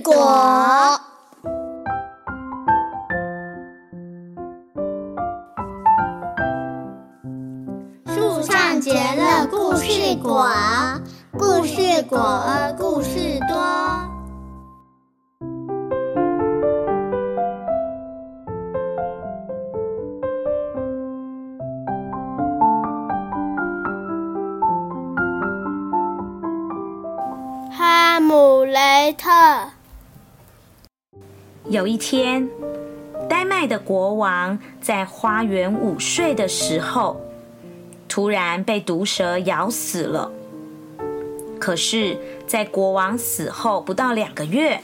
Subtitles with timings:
[0.00, 0.98] 果。
[8.06, 10.48] 树上结了故事果，
[11.38, 13.56] 故事果儿故事多。
[27.70, 29.30] 哈姆雷特。
[31.68, 32.48] 有一天，
[33.28, 37.20] 丹麦的国王在花园午睡的时候，
[38.08, 40.30] 突然被毒蛇咬死了。
[41.60, 44.80] 可是，在国王死后不到两个月，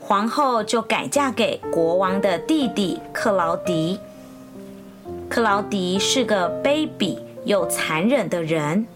[0.00, 4.00] 皇后就改嫁给国王的弟弟克劳迪。
[5.28, 8.86] 克劳迪是个卑鄙又残忍的人，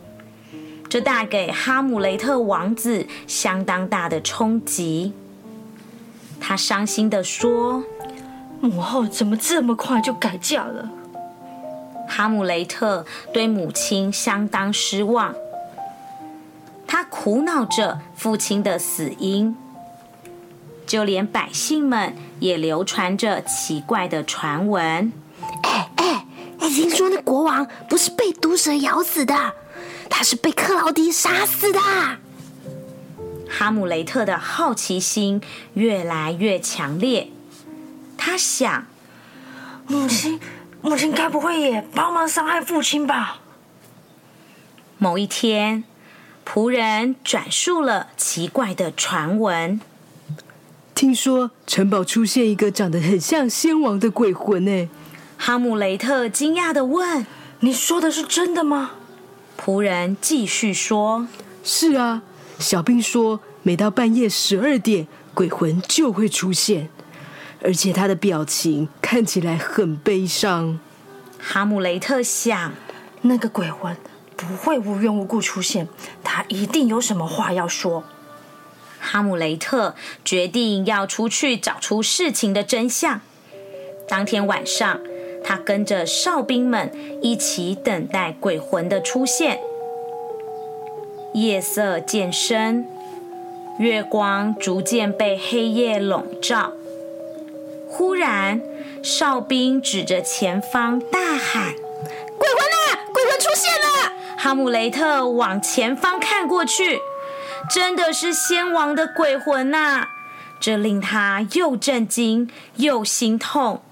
[0.88, 5.12] 这带给哈姆雷特王子相当大的冲击。
[6.40, 7.82] 他伤心地说
[8.60, 10.88] ：“母后怎么这么快就改嫁了？”
[12.08, 15.34] 哈姆雷特对母亲相当失望，
[16.86, 19.56] 他苦恼着父亲的死因。
[20.86, 25.12] 就连百姓们也流传着奇怪的传闻。
[25.64, 26.26] 哎哎
[26.58, 26.68] 哎！
[26.68, 29.34] 听说那国王不是被毒蛇咬死的，
[30.08, 31.80] 他是被克劳迪杀死的。
[33.58, 35.40] 哈姆雷特的好奇心
[35.72, 37.30] 越来越强烈，
[38.18, 38.86] 他想：
[39.86, 40.38] 母亲，
[40.82, 43.38] 母亲该不会也帮忙伤害父亲吧？
[44.98, 45.84] 某一天，
[46.44, 49.80] 仆人转述了奇怪的传闻。
[50.94, 54.90] 听说城堡出现一个长得很像先王的鬼魂呢。
[55.38, 57.24] 哈姆雷特惊讶的问
[57.60, 58.90] ：“你说的是真的吗？”
[59.58, 61.26] 仆人继续说
[61.64, 62.20] ：“是啊。”
[62.58, 66.88] 小兵说，每到半夜十二点，鬼魂就会出现，
[67.62, 70.78] 而且他的表情看起来很悲伤。
[71.38, 72.72] 哈姆雷特想，
[73.22, 73.96] 那个鬼魂
[74.36, 75.86] 不会无缘无故出现，
[76.24, 78.04] 他一定有什么话要说。
[78.98, 79.94] 哈姆雷特
[80.24, 83.20] 决定要出去找出事情的真相。
[84.08, 84.98] 当天晚上，
[85.44, 86.90] 他跟着哨兵们
[87.22, 89.60] 一起等待鬼魂的出现。
[91.36, 92.86] 夜色渐深，
[93.78, 96.72] 月光逐渐被黑夜笼罩。
[97.86, 98.62] 忽然，
[99.02, 101.74] 哨兵指着前方大喊
[102.38, 103.04] ：“鬼魂啊！
[103.12, 107.00] 鬼魂出现了！”哈姆雷特往前方看过去，
[107.68, 110.08] 真的是先王的鬼魂呐！
[110.58, 113.82] 这令他又震惊又心痛。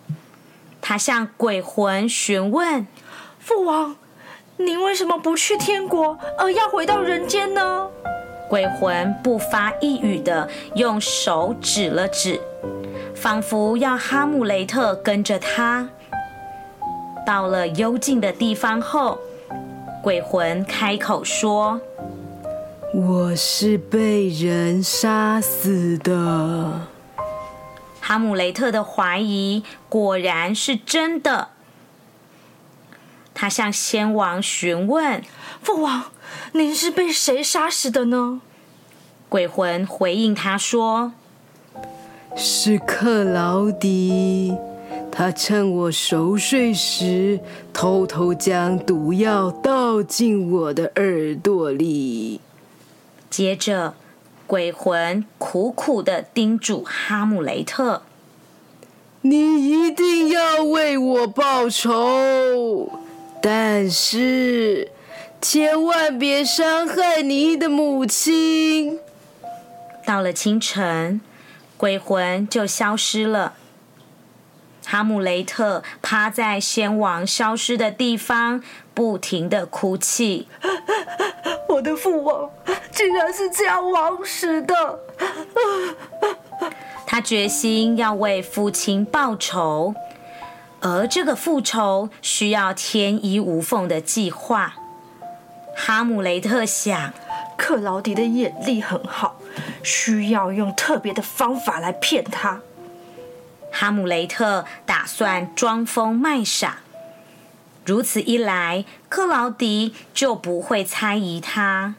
[0.80, 2.86] 他向鬼魂询问
[3.38, 3.96] ：“父王。”
[4.56, 7.88] 您为什么不去天国，而要回到人间呢？
[8.48, 12.40] 鬼魂不发一语的用手指了指，
[13.14, 15.88] 仿佛要哈姆雷特跟着他。
[17.26, 19.18] 到了幽静的地方后，
[20.02, 21.80] 鬼魂开口说
[22.94, 26.80] ：“我是被人杀死的。”
[28.00, 31.48] 哈姆雷特的怀疑果然是真的。
[33.34, 35.22] 他向先王询问
[35.60, 36.04] ：“父王，
[36.52, 38.40] 您是被谁杀死的呢？”
[39.28, 41.12] 鬼魂回应他说
[42.36, 44.56] ：“是克劳迪，
[45.10, 47.40] 他趁我熟睡时，
[47.72, 52.40] 偷偷将毒药倒进我的耳朵里。”
[53.28, 53.94] 接着，
[54.46, 58.02] 鬼魂苦苦的叮嘱哈姆雷特
[59.22, 62.92] ：“你一定要为我报仇。”
[63.46, 64.90] 但是，
[65.38, 68.98] 千万别伤害你的母亲。
[70.06, 71.20] 到了清晨，
[71.76, 73.52] 鬼魂就消失了。
[74.86, 78.62] 哈姆雷特趴在先王消失的地方，
[78.94, 80.48] 不停的哭泣。
[81.68, 82.50] 我的父王
[82.92, 84.74] 竟然是这样枉死的！
[87.06, 89.94] 他决心要为父亲报仇。
[90.84, 94.74] 而这个复仇需要天衣无缝的计划。
[95.74, 97.14] 哈姆雷特想，
[97.56, 99.40] 克劳迪的眼力很好，
[99.82, 102.60] 需要用特别的方法来骗他。
[103.72, 106.80] 哈姆雷特打算装疯卖傻，
[107.86, 111.94] 如此一来，克劳迪就不会猜疑他。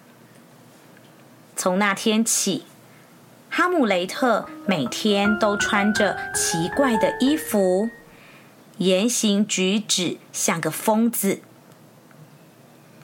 [1.55, 2.65] 从那天起，
[3.49, 7.89] 哈姆雷特每天都穿着奇怪的衣服。
[8.77, 11.39] 言行举止像个疯子，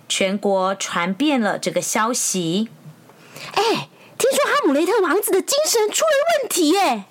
[0.10, 2.70] 全国传遍了这个消息。
[3.54, 7.06] 哎，听说哈姆雷特王子的精神出了问题耶。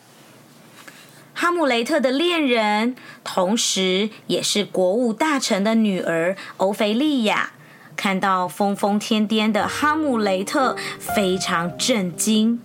[1.33, 7.53] 哈姆雷特的恋人，同时也是国务大臣的女儿欧菲利亚，
[7.97, 12.61] 看到疯疯癫癫的哈姆雷特，非常震惊。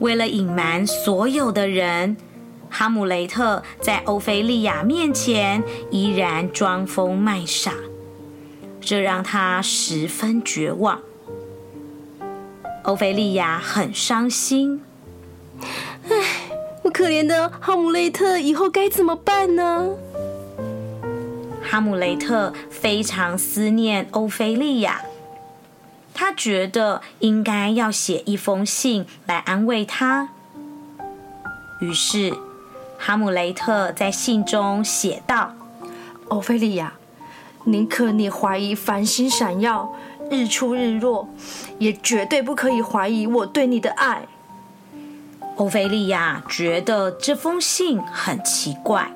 [0.00, 2.16] 为了隐瞒所有的人，
[2.70, 7.72] 哈姆雷特在欧菲利亚面前依然装疯卖傻，
[8.80, 11.00] 这让他十分绝望。
[12.84, 14.82] 欧菲利亚很伤心。
[16.08, 16.10] 唉，
[16.84, 19.90] 我可怜的哈姆雷特以后该怎么办呢？
[21.62, 25.02] 哈姆雷特非常思念欧菲利亚，
[26.14, 30.30] 他觉得应该要写一封信来安慰她。
[31.80, 32.32] 于是，
[32.98, 35.54] 哈姆雷特在信中写道
[36.28, 36.92] ：“欧菲利亚，
[37.64, 39.94] 宁可你怀疑繁星闪耀。”
[40.30, 41.26] 日出日落，
[41.78, 44.26] 也绝对不可以怀疑我对你的爱。
[45.56, 49.10] 欧菲利亚觉得这封信很奇怪，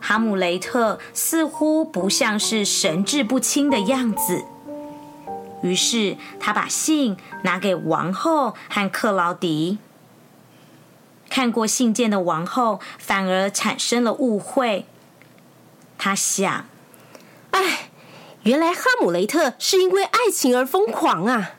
[0.00, 4.42] 哈姆雷特似乎不像是神志不清的样子。
[5.62, 9.78] 于是他把信拿给王后和克劳迪。
[11.28, 14.86] 看过信件的王后反而产生了误会，
[15.96, 16.66] 她想
[17.52, 17.90] ：“哎。”
[18.44, 21.50] 原来哈姆雷特是因为爱情而疯狂啊！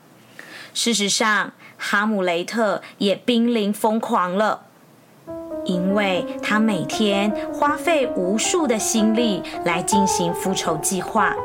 [0.74, 4.62] 事实上，哈姆雷特也濒临疯狂了，
[5.64, 11.36] 因为他每天花费无数的心力来进行复仇计划，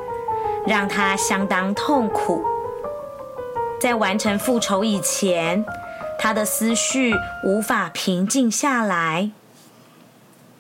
[0.66, 2.44] 让他相当痛苦。
[3.80, 5.64] 在完成复仇以前，
[6.20, 7.14] 他的思绪
[7.44, 9.30] 无法平静下来，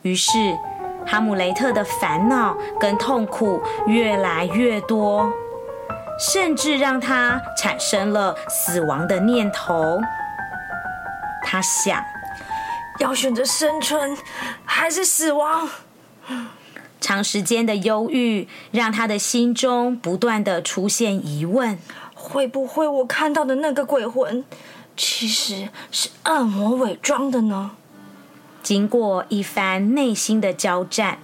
[0.01, 0.31] 于是。
[1.07, 5.31] 哈姆雷特的烦恼跟痛苦越来越多，
[6.17, 10.01] 甚至让他产生了死亡的念头。
[11.43, 12.03] 他想，
[12.97, 14.17] 要选择生存
[14.65, 15.69] 还是死亡？
[16.99, 21.77] 长时间的忧郁让他的心中不断的出现疑问：
[22.15, 24.43] 会不会我看到的那个鬼魂，
[24.97, 27.71] 其实是恶魔伪装的呢？
[28.63, 31.19] 经过一番内心的交战，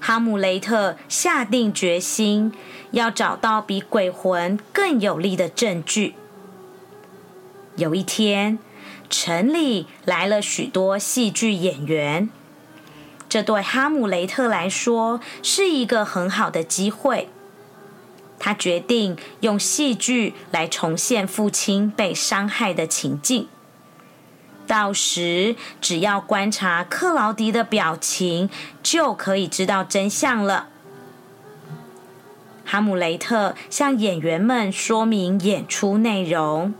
[0.00, 2.52] 哈姆雷特下定决心
[2.90, 6.14] 要找到比鬼魂更有力的证据。
[7.76, 8.58] 有一天，
[9.10, 12.30] 城里来了许多戏剧演员，
[13.28, 17.28] 这对哈姆雷特来说是一个很好的机会。
[18.44, 23.48] 他决定用戏剧来重现父亲被伤害的情境。
[24.66, 28.50] 到时只要观察克劳迪的表情，
[28.82, 30.68] 就可以知道真相了。
[32.66, 36.74] 哈姆雷特向演员们说明演出内容：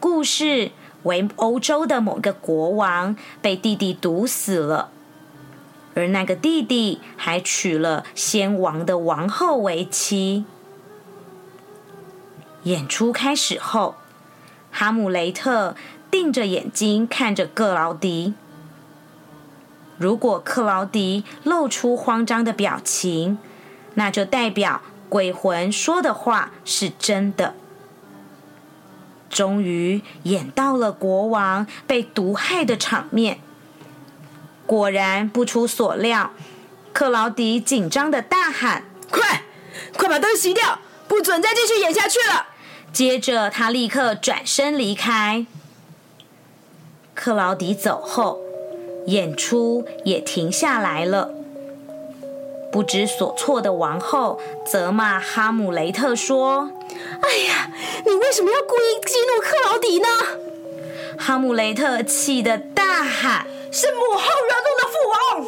[0.00, 0.72] 故事
[1.04, 4.90] 为欧洲的某个国王被弟弟毒死了，
[5.94, 10.44] 而那个弟弟还娶了先王的王后为妻。
[12.64, 13.94] 演出开始后，
[14.70, 15.74] 哈姆雷特。
[16.10, 18.34] 定着眼睛看着克劳迪。
[19.98, 23.36] 如果克劳迪露出慌张的表情，
[23.94, 27.56] 那就代表鬼魂说的话是真的。
[29.28, 33.40] 终于演到了国王被毒害的场面。
[34.64, 36.30] 果然不出所料，
[36.92, 39.42] 克劳迪紧张的大喊：“快，
[39.96, 40.78] 快把灯熄掉，
[41.08, 42.46] 不准再继续演下去了！”
[42.94, 45.44] 接着他立刻转身离开。
[47.12, 48.38] 克劳迪走后，
[49.06, 51.30] 演出也停下来了。
[52.70, 56.70] 不知所措的王后责骂哈姆雷特说
[57.20, 57.70] ：“哎呀，
[58.06, 60.08] 你为什么要故意激怒克劳迪呢？”
[61.18, 65.46] 哈姆雷特气得大喊：“是母后惹怒了父王！”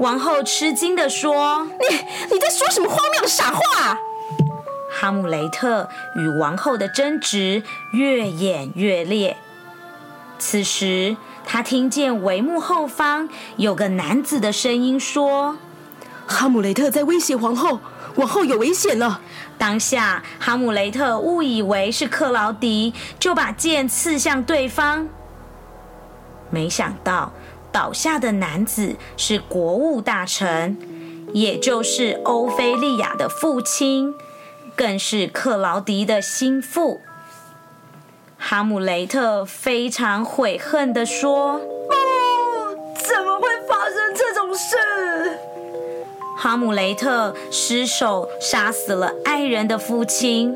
[0.00, 1.96] 王后吃惊地说：“你
[2.30, 4.00] 你在说什么荒谬的傻话？”
[5.00, 7.62] 哈姆雷特与王后的争执
[7.92, 9.36] 越演越烈。
[10.40, 15.56] 此时，他听见帷幕后方有个男子的声音说
[16.26, 17.78] ：“哈姆雷特在威胁皇后，
[18.16, 19.20] 王后有危险了。”
[19.56, 25.08] 当下，哈姆雷特误以为是克劳迪，就把剑刺向对方。
[26.50, 27.32] 没想到，
[27.70, 30.76] 倒下的男子是国务大臣，
[31.32, 34.14] 也就是欧菲利亚的父亲，
[34.78, 37.00] 更是克劳迪的心腹。
[38.38, 41.54] 哈姆雷特非常悔恨地说
[41.90, 44.76] ：“哦，怎么会发生这种事？”
[46.38, 50.54] 哈姆雷特失手杀死了爱人的父亲，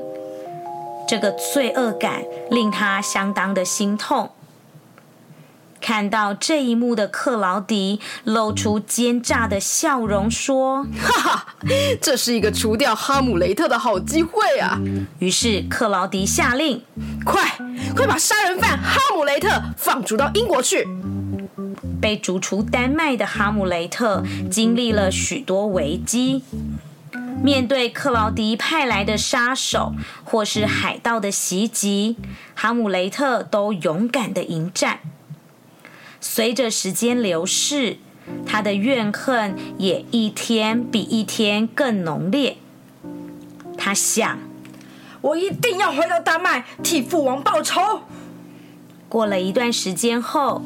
[1.09, 4.31] 这个罪恶感令他相当的心痛。
[5.81, 11.52] 看到这一幕的克劳迪露出奸诈的笑容，说：“哈哈，
[12.01, 14.81] 这是一个除掉哈姆雷特的好机会啊！”
[15.21, 16.83] 于是克劳迪下令
[17.25, 17.57] ：“快，
[17.95, 20.87] 快把杀人犯哈姆雷特放逐到英国去！”
[22.01, 26.43] 被逐出丹麦的哈姆雷特经历了许多危机，
[27.41, 32.17] 面对克劳迪派来的杀手或是海盗的袭击，
[32.57, 34.99] 哈姆雷特都勇敢的迎战。
[36.21, 37.99] 随着时间流逝，
[38.47, 42.57] 他的怨恨也一天比一天更浓烈。
[43.77, 44.39] 他想
[45.21, 47.81] ：“我一定要回到丹麦替父王报仇。”
[49.09, 50.63] 过了一段时间后，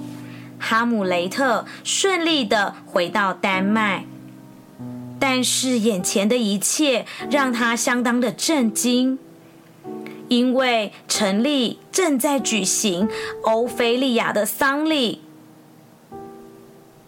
[0.58, 4.04] 哈姆雷特顺利的回到丹麦，
[5.18, 9.18] 但是眼前的一切让他相当的震惊，
[10.28, 13.08] 因为城里正在举行
[13.42, 15.22] 欧菲利亚的丧礼。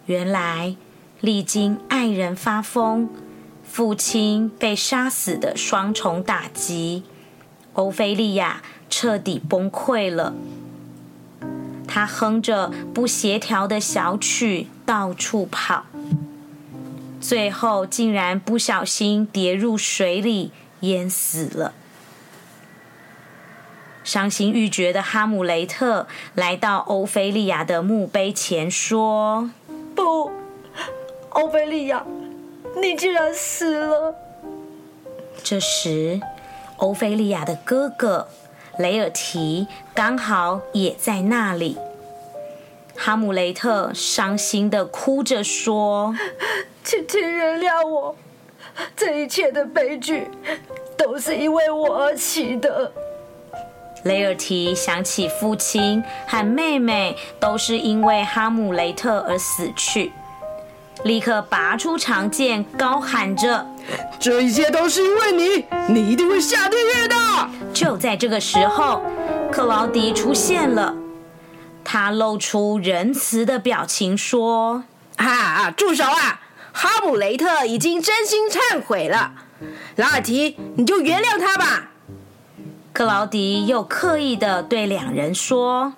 [0.09, 0.75] 原来，
[1.21, 3.07] 历经爱人发疯、
[3.63, 7.03] 父亲被杀死的双重打击，
[7.73, 10.33] 欧菲利亚彻底崩溃了。
[11.87, 15.85] 他哼着不协调的小曲到处跑，
[17.21, 21.75] 最后竟然不小心跌入水里淹死了。
[24.03, 29.51] 伤心欲绝的哈姆雷特来到欧菲利亚的墓碑前说。
[30.09, 30.31] 不，
[31.29, 32.03] 欧菲利亚，
[32.81, 34.15] 你竟然死了！
[35.43, 36.19] 这时，
[36.77, 38.27] 欧菲利亚的哥哥
[38.79, 41.77] 雷尔提刚好也在那里。
[42.95, 46.15] 哈姆雷特伤心的哭着说
[46.83, 48.15] ：“请请原谅我，
[48.95, 50.27] 这一切的悲剧
[50.97, 52.91] 都是因为我而起的。”
[54.03, 60.11] 雷尔提想起父亲和妹妹都是因为哈姆雷特而死去，
[61.03, 63.65] 立刻拔出长剑，高喊着
[64.19, 67.15] ：“这一切都是因为你，你一定会下地狱的！”
[67.73, 69.01] 就在这个时候，
[69.51, 70.95] 克劳迪出现了，
[71.83, 74.83] 他露出仁慈的表情说
[75.17, 76.41] ：“啊，住手啊！
[76.71, 79.33] 哈姆雷特已经真心忏悔了，
[79.97, 81.87] 拉尔提，你就原谅他吧。”
[82.99, 85.93] 克劳迪又刻意的对两人说：“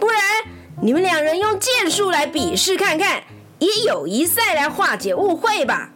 [0.00, 0.22] 不然，
[0.80, 3.22] 你们两人用剑术来比试看看，
[3.58, 5.90] 以友谊赛来化解误会吧。”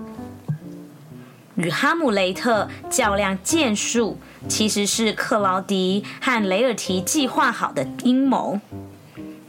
[1.56, 8.60] 与哈姆雷特较量剑术，其实是克劳迪和雷尔提计划好的阴谋。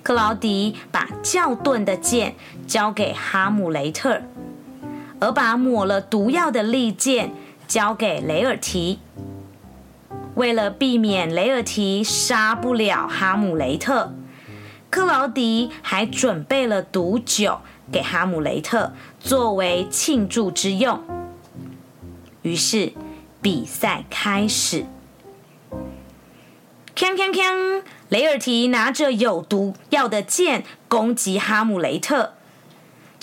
[0.03, 2.33] 克劳迪把较钝的剑
[2.65, 4.21] 交给哈姆雷特，
[5.19, 7.33] 而把抹了毒药的利剑
[7.67, 8.99] 交给雷尔提。
[10.35, 14.13] 为了避免雷尔提杀不了哈姆雷特，
[14.89, 17.59] 克劳迪还准备了毒酒
[17.91, 21.01] 给哈姆雷特作为庆祝之用。
[22.41, 22.93] 于是
[23.41, 24.85] 比赛开始，
[26.95, 27.83] 锵锵锵！
[28.09, 32.33] 雷尔提拿着有毒药的剑攻击哈姆雷特。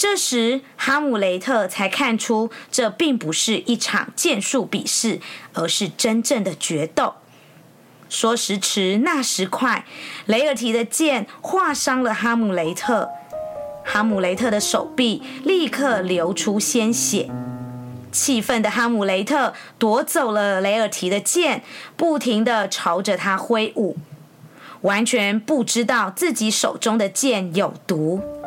[0.00, 5.20] 这时，哈姆雷特才看出，这并不是一场剑术比试，
[5.52, 7.16] 而是真正的决斗。
[8.08, 9.84] 说时迟，那时快，
[10.24, 13.10] 雷尔提的剑划伤了哈姆雷特，
[13.84, 17.30] 哈姆雷特的手臂立刻流出鲜血。
[18.10, 21.62] 气愤的哈姆雷特夺走了雷尔提的剑，
[21.98, 23.98] 不停的朝着他挥舞，
[24.80, 28.39] 完全不知道自己手中的剑有毒。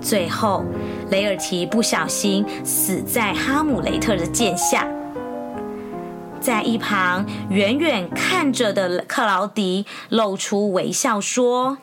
[0.00, 0.64] 最后，
[1.10, 4.86] 雷尔提不小心死在哈姆雷特的剑下。
[6.40, 11.76] 在一旁远远看着的克劳迪露出微笑，说：“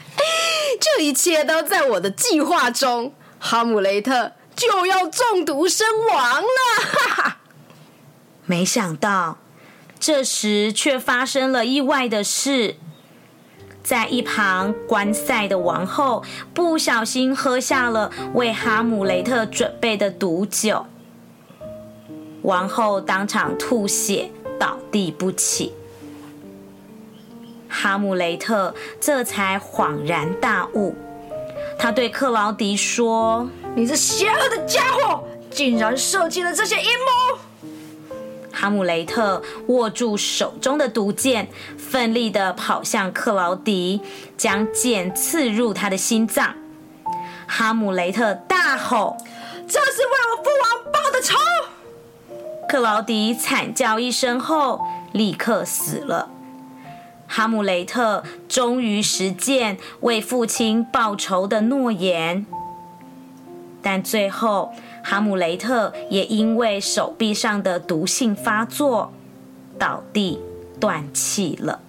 [0.80, 6.46] 这一切都在我的计划中，哈姆雷特就要中毒身亡了。”
[6.80, 7.38] 哈哈！
[8.44, 9.38] 没想到，
[9.98, 12.76] 这时却发生了意外的事。
[13.86, 16.20] 在一旁观赛的王后
[16.52, 20.84] 不小心喝下了为哈姆雷特准备的毒酒，
[22.42, 24.28] 王后当场吐血
[24.58, 25.72] 倒地不起。
[27.68, 30.92] 哈姆雷特这才恍然大悟，
[31.78, 37.38] 他对克劳迪说：“你这邪恶的家伙，竟然设计了这些阴谋！”
[38.66, 41.46] 哈姆雷特握住手中的毒箭，
[41.78, 44.00] 奋力地跑向克劳迪，
[44.36, 46.52] 将剑刺入他的心脏。
[47.46, 49.16] 哈姆雷特大吼
[49.68, 51.36] ：“这是为我父王报的仇！”
[52.68, 56.28] 克劳迪惨叫一声后，立刻死了。
[57.28, 62.44] 哈姆雷特终于实践为父亲报仇的诺言，
[63.80, 64.72] 但最后
[65.08, 69.12] 哈姆雷特也因为手臂上的毒性发作，
[69.78, 70.40] 倒地
[70.80, 71.80] 断气了。